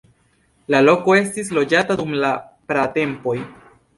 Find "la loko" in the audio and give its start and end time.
0.75-1.15